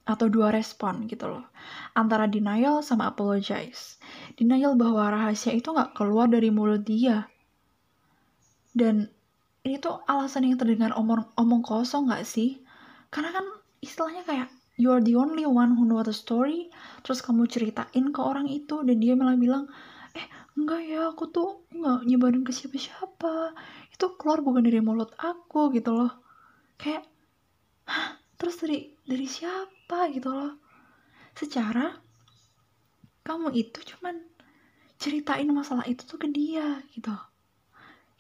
atau 0.05 0.27
dua 0.27 0.50
respon 0.50 1.07
gitu 1.07 1.31
loh. 1.31 1.47
Antara 1.95 2.27
denial 2.27 2.83
sama 2.83 3.15
apologize. 3.15 4.03
Denial 4.35 4.75
bahwa 4.75 5.07
rahasia 5.07 5.55
itu 5.55 5.71
nggak 5.71 5.95
keluar 5.95 6.27
dari 6.27 6.50
mulut 6.50 6.83
dia. 6.83 7.31
Dan 8.75 9.07
ini 9.62 9.77
tuh 9.79 10.03
alasan 10.11 10.50
yang 10.50 10.59
terdengar 10.59 10.91
omong 10.99 11.31
omong 11.39 11.62
kosong 11.62 12.11
nggak 12.11 12.27
sih? 12.27 12.59
Karena 13.15 13.31
kan 13.31 13.47
istilahnya 13.81 14.23
kayak 14.29 14.49
you 14.77 14.93
are 14.93 15.01
the 15.01 15.17
only 15.17 15.45
one 15.49 15.77
who 15.77 15.89
know 15.89 16.05
the 16.05 16.13
story. 16.13 16.69
Terus 17.05 17.25
kamu 17.25 17.49
ceritain 17.49 18.13
ke 18.13 18.21
orang 18.21 18.49
itu 18.49 18.85
dan 18.85 18.97
dia 19.01 19.17
malah 19.17 19.37
bilang 19.37 19.69
eh 20.13 20.27
enggak 20.57 20.81
ya 20.85 21.09
aku 21.13 21.29
tuh 21.33 21.65
nggak 21.73 22.05
nyebarin 22.05 22.45
ke 22.45 22.53
siapa-siapa. 22.53 23.57
Itu 23.93 24.17
keluar 24.21 24.45
bukan 24.45 24.65
dari 24.65 24.81
mulut 24.85 25.13
aku 25.17 25.73
gitu 25.73 25.97
loh. 25.97 26.13
Kayak 26.77 27.09
Hah, 27.91 28.21
terus 28.39 28.61
dari 28.63 28.95
dari 29.03 29.27
siapa? 29.27 30.07
gitu 30.15 30.31
loh. 30.31 30.55
Secara 31.35 31.91
kamu 33.27 33.51
itu 33.57 33.83
cuman 33.97 34.17
ceritain 35.01 35.49
masalah 35.51 35.89
itu 35.89 36.05
tuh 36.07 36.21
ke 36.21 36.29
dia 36.29 36.85
gitu. 36.93 37.13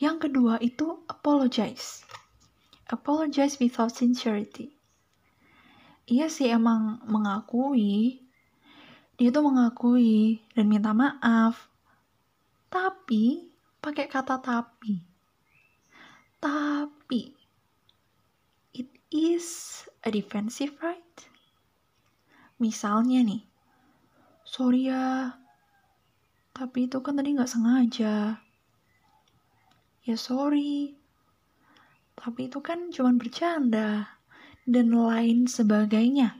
Yang 0.00 0.28
kedua 0.28 0.56
itu 0.64 1.04
apologize. 1.06 2.02
Apologize 2.90 3.60
without 3.62 3.94
sincerity 3.94 4.79
iya 6.10 6.26
sih 6.26 6.50
emang 6.50 6.98
mengakui. 7.06 8.18
Dia 9.14 9.30
tuh 9.30 9.46
mengakui 9.46 10.42
dan 10.58 10.66
minta 10.66 10.90
maaf. 10.90 11.70
Tapi 12.66 13.46
pakai 13.78 14.10
kata 14.10 14.42
tapi. 14.42 15.06
Tapi 16.42 17.22
it 18.74 18.90
is 19.14 19.46
a 20.02 20.10
defensive 20.10 20.74
right. 20.82 21.16
Misalnya 22.58 23.22
nih 23.22 23.46
sorry 24.42 24.90
ya 24.90 25.38
tapi 26.50 26.90
itu 26.90 26.98
kan 26.98 27.14
tadi 27.14 27.38
nggak 27.38 27.48
sengaja. 27.48 28.42
Ya 30.02 30.16
sorry 30.18 30.98
tapi 32.18 32.50
itu 32.50 32.58
kan 32.60 32.92
cuma 32.92 33.14
bercanda 33.16 34.19
dan 34.68 34.92
lain 34.92 35.46
sebagainya. 35.46 36.36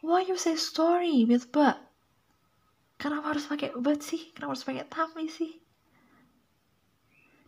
Why 0.00 0.24
you 0.24 0.38
say 0.38 0.54
story 0.54 1.26
with 1.26 1.50
but? 1.50 1.76
Kenapa 2.98 3.34
harus 3.34 3.46
pakai 3.46 3.74
but 3.78 4.02
sih? 4.02 4.30
Kenapa 4.34 4.58
harus 4.58 4.66
pakai 4.66 4.86
tapi 4.86 5.26
sih? 5.30 5.58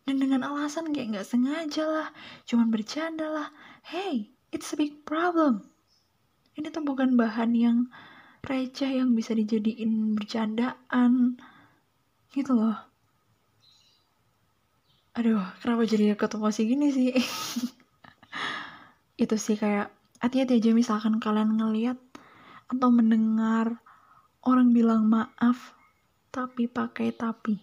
Dan 0.06 0.18
dengan 0.18 0.46
alasan 0.46 0.90
kayak 0.90 1.14
nggak 1.14 1.28
sengaja 1.28 1.84
lah, 1.86 2.08
cuman 2.42 2.70
bercanda 2.70 3.30
lah. 3.30 3.48
Hey, 3.86 4.34
it's 4.50 4.74
a 4.74 4.76
big 4.78 5.06
problem. 5.06 5.62
Ini 6.58 6.74
tuh 6.74 6.82
bukan 6.82 7.14
bahan 7.14 7.54
yang 7.54 7.78
receh 8.42 8.90
yang 8.90 9.14
bisa 9.14 9.38
dijadiin 9.38 10.18
bercandaan. 10.18 11.38
Gitu 12.34 12.52
loh. 12.54 12.78
Aduh, 15.14 15.42
kenapa 15.62 15.82
jadi 15.86 16.14
ketemu 16.14 16.48
sih 16.50 16.66
gini 16.66 16.88
sih? 16.90 17.10
itu 19.22 19.36
sih 19.36 19.58
kayak 19.58 19.99
hati-hati 20.20 20.60
aja 20.60 20.70
misalkan 20.76 21.16
kalian 21.16 21.56
ngeliat 21.56 21.96
atau 22.70 22.88
mendengar 22.92 23.80
orang 24.44 24.70
bilang 24.70 25.08
maaf 25.08 25.74
tapi 26.30 26.70
pakai 26.70 27.10
tapi. 27.10 27.58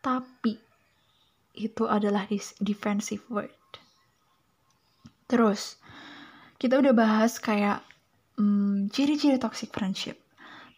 Tapi 0.00 0.54
itu 1.60 1.84
adalah 1.84 2.24
defensive 2.62 3.20
word. 3.28 3.52
Terus 5.28 5.76
kita 6.56 6.80
udah 6.80 6.94
bahas 6.96 7.36
kayak 7.36 7.84
hmm, 8.40 8.88
ciri-ciri 8.88 9.36
toxic 9.36 9.68
friendship. 9.74 10.16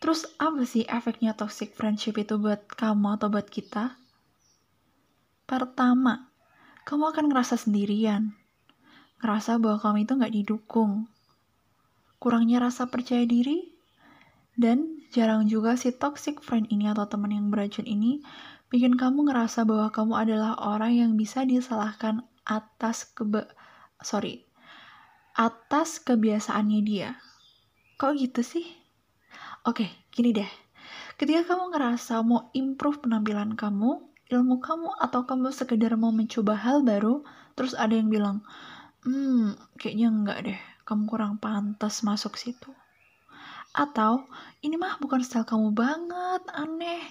Terus 0.02 0.26
apa 0.42 0.66
sih 0.66 0.82
efeknya 0.90 1.38
toxic 1.38 1.78
friendship 1.78 2.18
itu 2.18 2.34
buat 2.34 2.66
kamu 2.74 3.22
atau 3.22 3.30
buat 3.30 3.46
kita? 3.46 3.94
Pertama 5.46 6.32
kamu 6.82 7.14
akan 7.14 7.24
ngerasa 7.30 7.54
sendirian 7.54 8.34
ngerasa 9.22 9.62
bahwa 9.62 9.78
kamu 9.78 9.96
itu 10.04 10.12
nggak 10.18 10.34
didukung. 10.34 10.92
Kurangnya 12.18 12.62
rasa 12.62 12.90
percaya 12.90 13.22
diri, 13.22 13.72
dan 14.58 15.00
jarang 15.14 15.48
juga 15.48 15.78
si 15.78 15.94
toxic 15.94 16.44
friend 16.44 16.68
ini 16.68 16.90
atau 16.90 17.08
teman 17.08 17.32
yang 17.32 17.48
beracun 17.48 17.88
ini 17.88 18.20
bikin 18.68 18.96
kamu 18.96 19.28
ngerasa 19.28 19.64
bahwa 19.68 19.88
kamu 19.92 20.14
adalah 20.16 20.52
orang 20.60 20.92
yang 20.96 21.12
bisa 21.16 21.44
disalahkan 21.44 22.24
atas 22.48 23.04
kebe 23.04 23.44
sorry 24.00 24.48
atas 25.32 25.96
kebiasaannya 26.04 26.80
dia. 26.84 27.16
Kok 27.96 28.12
gitu 28.20 28.44
sih? 28.44 28.66
Oke, 29.64 29.88
gini 30.12 30.36
deh. 30.36 30.48
Ketika 31.16 31.54
kamu 31.54 31.72
ngerasa 31.72 32.20
mau 32.20 32.52
improve 32.52 33.00
penampilan 33.00 33.56
kamu, 33.56 34.12
ilmu 34.28 34.60
kamu, 34.60 34.90
atau 35.00 35.24
kamu 35.24 35.48
sekedar 35.54 35.96
mau 35.96 36.12
mencoba 36.12 36.56
hal 36.58 36.84
baru, 36.84 37.24
terus 37.56 37.72
ada 37.72 37.96
yang 37.96 38.12
bilang, 38.12 38.44
hmm, 39.06 39.78
kayaknya 39.78 40.08
enggak 40.10 40.38
deh, 40.46 40.60
kamu 40.86 41.02
kurang 41.06 41.34
pantas 41.38 42.02
masuk 42.06 42.38
situ. 42.38 42.70
Atau, 43.72 44.28
ini 44.60 44.76
mah 44.76 45.00
bukan 45.00 45.24
style 45.24 45.48
kamu 45.48 45.72
banget, 45.72 46.42
aneh. 46.52 47.04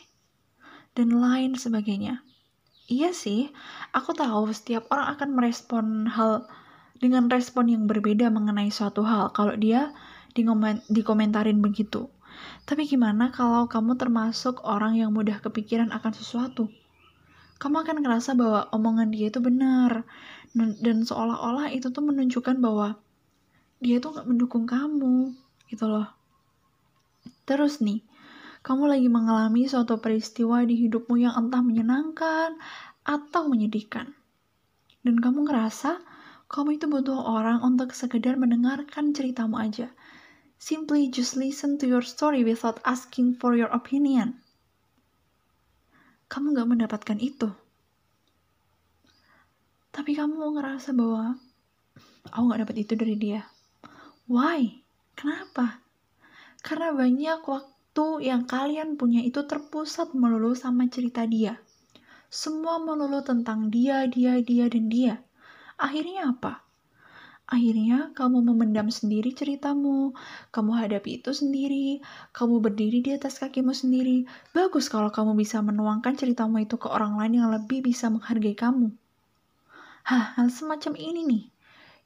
Dan 0.94 1.18
lain 1.18 1.58
sebagainya. 1.58 2.22
Iya 2.92 3.16
sih, 3.16 3.48
aku 3.96 4.12
tahu 4.12 4.52
setiap 4.52 4.92
orang 4.92 5.16
akan 5.16 5.30
merespon 5.32 5.86
hal 6.12 6.46
dengan 7.00 7.32
respon 7.32 7.72
yang 7.72 7.88
berbeda 7.88 8.28
mengenai 8.30 8.70
suatu 8.70 9.02
hal 9.08 9.32
kalau 9.34 9.56
dia 9.56 9.96
dikomentarin 10.92 11.64
begitu. 11.64 12.12
Tapi 12.68 12.86
gimana 12.86 13.34
kalau 13.34 13.66
kamu 13.72 13.98
termasuk 13.98 14.62
orang 14.68 15.00
yang 15.00 15.16
mudah 15.16 15.42
kepikiran 15.42 15.90
akan 15.90 16.14
sesuatu? 16.14 16.70
Kamu 17.58 17.86
akan 17.86 18.02
ngerasa 18.02 18.34
bahwa 18.38 18.70
omongan 18.74 19.14
dia 19.14 19.30
itu 19.30 19.38
benar 19.38 20.04
dan 20.56 20.98
seolah-olah 21.08 21.72
itu 21.72 21.88
tuh 21.92 22.04
menunjukkan 22.04 22.60
bahwa 22.60 23.00
dia 23.80 23.98
tuh 24.04 24.14
gak 24.14 24.28
mendukung 24.28 24.68
kamu 24.68 25.32
gitu 25.72 25.88
loh. 25.88 26.12
Terus 27.48 27.80
nih 27.80 28.04
kamu 28.62 28.92
lagi 28.92 29.10
mengalami 29.10 29.66
suatu 29.66 29.98
peristiwa 29.98 30.62
di 30.68 30.78
hidupmu 30.86 31.18
yang 31.18 31.34
entah 31.34 31.64
menyenangkan 31.64 32.60
atau 33.02 33.50
menyedihkan. 33.50 34.14
Dan 35.02 35.18
kamu 35.18 35.50
ngerasa 35.50 35.98
kamu 36.52 36.78
itu 36.78 36.86
butuh 36.92 37.16
orang 37.16 37.64
untuk 37.64 37.96
sekedar 37.96 38.38
mendengarkan 38.38 39.16
ceritamu 39.16 39.58
aja. 39.58 39.90
Simply 40.62 41.10
just 41.10 41.34
listen 41.34 41.82
to 41.82 41.90
your 41.90 42.06
story 42.06 42.46
without 42.46 42.78
asking 42.86 43.34
for 43.34 43.58
your 43.58 43.72
opinion. 43.74 44.38
Kamu 46.30 46.54
gak 46.54 46.70
mendapatkan 46.70 47.18
itu 47.18 47.50
tapi 49.92 50.16
kamu 50.16 50.56
ngerasa 50.56 50.96
bahwa 50.96 51.36
aku 52.32 52.44
gak 52.48 52.62
dapet 52.64 52.78
itu 52.88 52.94
dari 52.96 53.16
dia. 53.20 53.44
Why? 54.32 54.80
Kenapa? 55.20 55.84
Karena 56.64 56.96
banyak 56.96 57.44
waktu 57.44 58.06
yang 58.24 58.48
kalian 58.48 58.96
punya 58.96 59.20
itu 59.20 59.44
terpusat 59.44 60.16
melulu 60.16 60.56
sama 60.56 60.88
cerita 60.88 61.28
dia. 61.28 61.60
Semua 62.32 62.80
melulu 62.80 63.20
tentang 63.20 63.68
dia, 63.68 64.08
dia, 64.08 64.40
dia, 64.40 64.72
dan 64.72 64.88
dia. 64.88 65.20
Akhirnya 65.76 66.32
apa? 66.32 66.64
Akhirnya 67.52 68.16
kamu 68.16 68.48
memendam 68.48 68.88
sendiri 68.88 69.36
ceritamu, 69.36 70.16
kamu 70.56 70.72
hadapi 70.72 71.20
itu 71.20 71.36
sendiri, 71.36 72.00
kamu 72.32 72.64
berdiri 72.64 73.04
di 73.04 73.12
atas 73.12 73.44
kakimu 73.44 73.76
sendiri. 73.76 74.24
Bagus 74.56 74.88
kalau 74.88 75.12
kamu 75.12 75.36
bisa 75.36 75.60
menuangkan 75.60 76.16
ceritamu 76.16 76.64
itu 76.64 76.80
ke 76.80 76.88
orang 76.88 77.20
lain 77.20 77.44
yang 77.44 77.52
lebih 77.52 77.84
bisa 77.84 78.08
menghargai 78.08 78.56
kamu. 78.56 78.96
Hah, 80.02 80.34
hal 80.38 80.50
semacam 80.50 80.94
ini 80.98 81.22
nih 81.30 81.44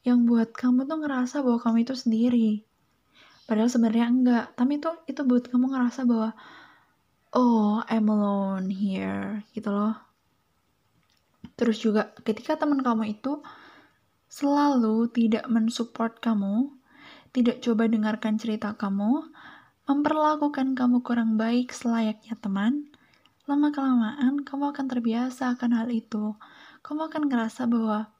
yang 0.06 0.28
buat 0.30 0.54
kamu 0.54 0.86
tuh 0.86 1.00
ngerasa 1.02 1.42
bahwa 1.42 1.60
kamu 1.64 1.78
itu 1.88 1.96
sendiri. 1.96 2.50
Padahal 3.46 3.70
sebenarnya 3.72 4.06
enggak, 4.10 4.46
tapi 4.58 4.78
itu 4.78 4.90
itu 5.08 5.22
buat 5.24 5.48
kamu 5.48 5.66
ngerasa 5.72 6.04
bahwa 6.04 6.36
oh, 7.36 7.82
I'm 7.88 8.08
alone 8.12 8.70
here 8.70 9.42
gitu 9.56 9.70
loh. 9.72 9.96
Terus 11.56 11.80
juga 11.80 12.12
ketika 12.22 12.60
teman 12.60 12.84
kamu 12.84 13.16
itu 13.16 13.40
selalu 14.28 15.08
tidak 15.16 15.48
mensupport 15.48 16.12
kamu, 16.20 16.76
tidak 17.32 17.64
coba 17.64 17.88
dengarkan 17.88 18.36
cerita 18.36 18.76
kamu, 18.76 19.32
memperlakukan 19.88 20.76
kamu 20.76 21.00
kurang 21.00 21.40
baik 21.40 21.72
selayaknya 21.72 22.36
teman, 22.44 22.92
lama-kelamaan 23.48 24.44
kamu 24.44 24.74
akan 24.74 24.86
terbiasa 24.90 25.56
akan 25.56 25.72
hal 25.80 25.88
itu 25.94 26.36
kamu 26.86 27.10
akan 27.10 27.24
ngerasa 27.26 27.66
bahwa, 27.66 28.14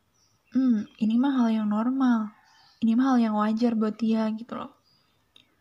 hmm, 0.58 0.90
ini 0.98 1.16
mah 1.22 1.38
hal 1.38 1.54
yang 1.54 1.70
normal, 1.70 2.34
ini 2.82 2.98
mah 2.98 3.14
hal 3.14 3.18
yang 3.22 3.38
wajar 3.38 3.78
buat 3.78 3.94
dia 4.02 4.26
gitu 4.34 4.58
loh. 4.58 4.74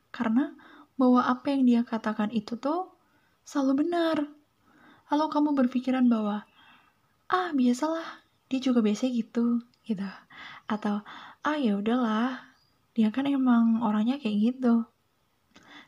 Karena 0.09 0.57
bahwa 0.97 1.29
apa 1.29 1.53
yang 1.53 1.69
dia 1.69 1.81
katakan 1.85 2.33
itu 2.33 2.57
tuh 2.57 2.97
selalu 3.45 3.85
benar. 3.85 4.25
Lalu 5.13 5.25
kamu 5.29 5.51
berpikiran 5.53 6.09
bahwa, 6.09 6.49
ah 7.29 7.53
biasalah, 7.53 8.25
dia 8.49 8.65
juga 8.65 8.81
biasa 8.81 9.13
gitu, 9.13 9.61
gitu 9.85 10.09
atau 10.65 11.05
ah 11.45 11.57
ya 11.61 11.77
udahlah 11.77 12.57
dia 12.97 13.13
kan 13.13 13.29
emang 13.29 13.85
orangnya 13.85 14.17
kayak 14.17 14.57
gitu 14.57 14.89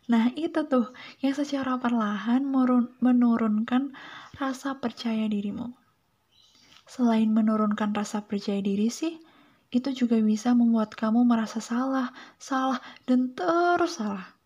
nah 0.06 0.30
itu 0.38 0.62
tuh 0.68 0.92
yang 1.24 1.34
secara 1.34 1.80
perlahan 1.80 2.46
menurunkan 3.02 3.96
rasa 4.36 4.78
percaya 4.78 5.26
dirimu 5.26 5.85
selain 6.86 7.28
menurunkan 7.34 7.92
rasa 7.92 8.22
percaya 8.24 8.62
diri 8.62 8.88
sih 8.88 9.18
itu 9.74 10.06
juga 10.06 10.22
bisa 10.22 10.54
membuat 10.54 10.94
kamu 10.94 11.26
merasa 11.26 11.58
salah, 11.58 12.14
salah, 12.38 12.78
dan 13.04 13.34
terus 13.34 13.98
salah. 13.98 14.38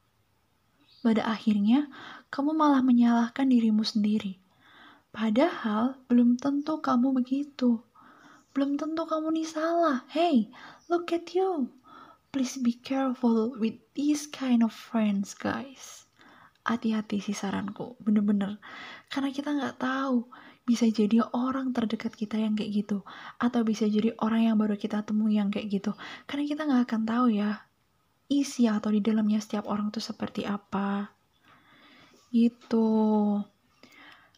Pada 1.00 1.28
akhirnya, 1.28 1.88
kamu 2.32 2.56
malah 2.56 2.80
menyalahkan 2.80 3.48
dirimu 3.48 3.84
sendiri. 3.84 4.40
Padahal 5.10 5.96
belum 6.08 6.40
tentu 6.40 6.80
kamu 6.80 7.16
begitu. 7.20 7.82
Belum 8.52 8.76
tentu 8.80 9.04
kamu 9.06 9.32
nih 9.36 9.48
salah. 9.48 10.04
Hey, 10.08 10.48
look 10.88 11.12
at 11.12 11.32
you. 11.36 11.72
Please 12.30 12.56
be 12.62 12.78
careful 12.78 13.54
with 13.58 13.74
these 13.98 14.30
kind 14.30 14.62
of 14.62 14.70
friends, 14.70 15.34
guys. 15.34 16.06
Hati-hati 16.62 17.18
sih 17.18 17.34
saranku, 17.34 17.98
bener-bener. 17.98 18.62
Karena 19.10 19.34
kita 19.34 19.50
nggak 19.50 19.82
tahu 19.82 20.30
bisa 20.68 20.86
jadi 20.86 21.24
orang 21.34 21.74
terdekat 21.74 22.14
kita 22.14 22.38
yang 22.38 22.54
kayak 22.54 22.86
gitu 22.86 23.02
atau 23.40 23.60
bisa 23.66 23.90
jadi 23.90 24.14
orang 24.22 24.52
yang 24.52 24.56
baru 24.60 24.78
kita 24.78 25.02
temui 25.02 25.40
yang 25.40 25.50
kayak 25.50 25.66
gitu. 25.80 25.92
Karena 26.28 26.44
kita 26.46 26.62
nggak 26.68 26.82
akan 26.86 27.02
tahu 27.08 27.26
ya 27.34 27.66
isi 28.30 28.70
atau 28.70 28.94
di 28.94 29.02
dalamnya 29.02 29.42
setiap 29.42 29.66
orang 29.66 29.90
tuh 29.90 30.04
seperti 30.04 30.46
apa. 30.46 31.10
Gitu. 32.30 32.88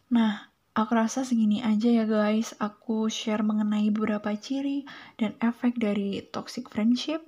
Nah 0.09 0.33
aku 0.73 0.91
rasa 0.97 1.21
segini 1.21 1.61
aja 1.61 1.89
ya 1.93 2.05
guys. 2.09 2.57
Aku 2.57 3.07
share 3.13 3.45
mengenai 3.45 3.93
beberapa 3.93 4.33
ciri 4.33 4.89
dan 5.21 5.37
efek 5.37 5.77
dari 5.77 6.25
toxic 6.33 6.65
friendship. 6.73 7.21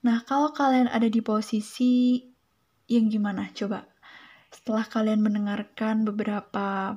Nah 0.00 0.24
kalau 0.24 0.56
kalian 0.56 0.88
ada 0.88 1.12
di 1.12 1.20
posisi 1.20 2.24
yang 2.88 3.12
gimana? 3.12 3.52
Coba 3.52 3.84
setelah 4.54 4.86
kalian 4.86 5.20
mendengarkan 5.20 6.06
beberapa 6.06 6.96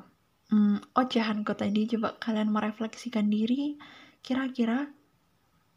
hmm, 0.52 0.96
ocehanku 0.96 1.54
tadi, 1.56 1.88
coba 1.96 2.16
kalian 2.20 2.52
merefleksikan 2.52 3.28
diri, 3.28 3.80
kira-kira 4.22 4.92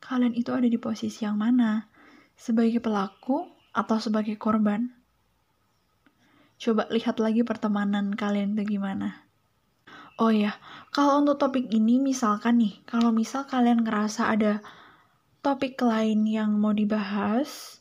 kalian 0.00 0.35
itu 0.35 0.50
ada 0.50 0.66
di 0.66 0.78
posisi 0.80 1.26
yang 1.26 1.38
mana? 1.38 1.90
Sebagai 2.35 2.80
pelaku 2.80 3.46
atau 3.70 3.98
sebagai 4.00 4.35
korban? 4.40 4.90
Coba 6.61 6.88
lihat 6.92 7.16
lagi 7.20 7.40
pertemanan 7.40 8.12
kalian 8.12 8.56
itu 8.59 8.76
gimana. 8.76 9.24
Oh 10.20 10.28
ya, 10.28 10.61
kalau 10.92 11.24
untuk 11.24 11.40
topik 11.40 11.72
ini 11.72 11.96
misalkan 11.96 12.61
nih, 12.61 12.85
kalau 12.85 13.09
misal 13.09 13.48
kalian 13.48 13.80
ngerasa 13.80 14.28
ada 14.28 14.61
topik 15.40 15.80
lain 15.80 16.28
yang 16.28 16.61
mau 16.61 16.76
dibahas, 16.76 17.80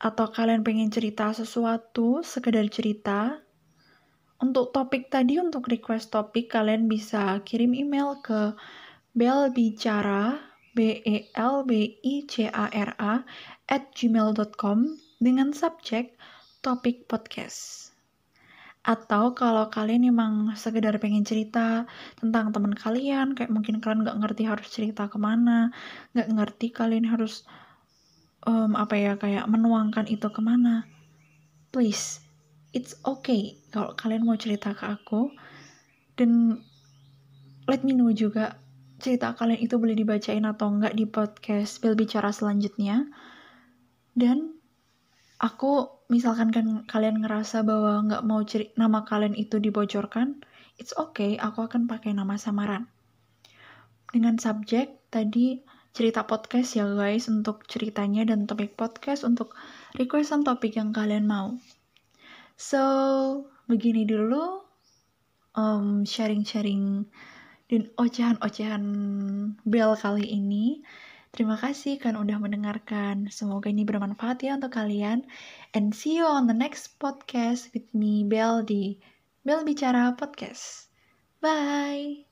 atau 0.00 0.32
kalian 0.32 0.64
pengen 0.64 0.88
cerita 0.88 1.28
sesuatu, 1.36 2.24
sekedar 2.24 2.64
cerita, 2.72 3.44
untuk 4.40 4.72
topik 4.72 5.12
tadi, 5.12 5.36
untuk 5.36 5.68
request 5.68 6.16
topik, 6.16 6.48
kalian 6.48 6.88
bisa 6.88 7.44
kirim 7.44 7.76
email 7.76 8.16
ke 8.24 8.56
belbicara, 9.12 10.40
b 10.72 11.04
e 11.04 11.28
l 11.36 11.56
b 11.68 12.00
i 12.00 12.24
c 12.24 12.48
a 12.48 12.66
r 12.72 12.90
a 12.96 13.14
at 13.68 13.92
gmail.com 13.92 14.78
dengan 15.20 15.52
subjek 15.52 16.16
topik 16.64 17.04
podcast. 17.04 17.92
Atau 18.80 19.36
kalau 19.36 19.68
kalian 19.68 20.08
emang 20.08 20.56
sekedar 20.56 20.96
pengen 20.96 21.28
cerita 21.28 21.84
tentang 22.16 22.48
teman 22.48 22.72
kalian, 22.72 23.36
kayak 23.36 23.52
mungkin 23.52 23.84
kalian 23.84 24.08
nggak 24.08 24.18
ngerti 24.24 24.48
harus 24.48 24.72
cerita 24.72 25.12
ke 25.12 25.20
mana, 25.20 25.68
nggak 26.16 26.28
ngerti 26.32 26.72
kalian 26.72 27.04
harus 27.04 27.44
um, 28.48 28.72
apa 28.72 28.96
ya 28.96 29.12
kayak 29.20 29.44
menuangkan 29.52 30.08
itu 30.08 30.32
ke 30.32 30.40
mana, 30.40 30.88
please 31.68 32.29
it's 32.70 32.94
okay 33.02 33.58
kalau 33.74 33.94
kalian 33.98 34.26
mau 34.26 34.38
cerita 34.38 34.74
ke 34.74 34.84
aku. 34.86 35.30
Dan 36.14 36.60
let 37.66 37.82
me 37.82 37.96
know 37.96 38.12
juga 38.14 38.58
cerita 39.00 39.32
kalian 39.32 39.64
itu 39.64 39.80
boleh 39.80 39.96
dibacain 39.96 40.44
atau 40.44 40.68
enggak 40.68 40.92
di 40.92 41.08
podcast 41.08 41.80
Bel 41.80 41.96
Bicara 41.96 42.30
selanjutnya. 42.30 43.08
Dan 44.12 44.60
aku 45.40 46.04
misalkan 46.12 46.52
kan 46.52 46.84
kalian 46.84 47.24
ngerasa 47.24 47.64
bahwa 47.64 48.04
nggak 48.04 48.22
mau 48.26 48.42
ceri 48.44 48.74
nama 48.76 49.06
kalian 49.06 49.32
itu 49.38 49.56
dibocorkan 49.56 50.42
it's 50.76 50.92
okay 50.96 51.40
aku 51.40 51.64
akan 51.64 51.88
pakai 51.88 52.16
nama 52.16 52.36
samaran. 52.36 52.88
Dengan 54.10 54.36
subjek 54.36 55.08
tadi 55.12 55.62
cerita 55.90 56.22
podcast 56.26 56.78
ya 56.78 56.86
guys 56.86 57.26
untuk 57.26 57.66
ceritanya 57.66 58.22
dan 58.22 58.46
topik 58.46 58.78
podcast 58.78 59.26
untuk 59.26 59.54
requestan 59.98 60.46
topik 60.46 60.78
yang 60.78 60.94
kalian 60.94 61.26
mau 61.26 61.58
So, 62.60 63.48
begini 63.72 64.04
dulu 64.04 64.60
um, 65.56 66.04
sharing-sharing 66.04 67.08
dan 67.72 67.88
ocehan-ocehan 67.96 68.84
bel 69.64 69.96
kali 69.96 70.28
ini. 70.28 70.84
Terima 71.32 71.56
kasih 71.56 71.96
kan 71.96 72.20
udah 72.20 72.36
mendengarkan. 72.36 73.32
Semoga 73.32 73.72
ini 73.72 73.88
bermanfaat 73.88 74.44
ya 74.44 74.60
untuk 74.60 74.76
kalian. 74.76 75.24
And 75.72 75.96
see 75.96 76.20
you 76.20 76.28
on 76.28 76.52
the 76.52 76.56
next 76.58 77.00
podcast 77.00 77.72
with 77.72 77.88
me, 77.96 78.28
Bel, 78.28 78.60
di 78.60 79.00
Bel 79.40 79.64
Bicara 79.64 80.12
Podcast. 80.12 80.92
Bye! 81.40 82.29